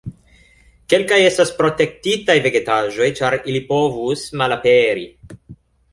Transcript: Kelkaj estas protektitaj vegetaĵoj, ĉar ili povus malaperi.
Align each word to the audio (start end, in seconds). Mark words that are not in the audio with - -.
Kelkaj 0.93 1.19
estas 1.25 1.51
protektitaj 1.59 2.37
vegetaĵoj, 2.47 3.11
ĉar 3.21 3.39
ili 3.53 3.65
povus 3.71 4.25
malaperi. 4.43 5.09